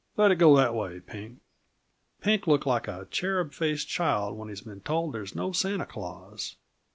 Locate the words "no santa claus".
5.35-6.55